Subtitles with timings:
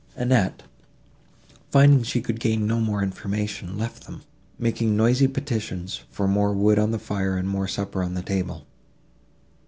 [0.15, 0.63] Annette,
[1.69, 4.23] finding she could gain no information, left them,
[4.57, 8.65] making noisy petitions, for more wood on the fire and more supper on the table.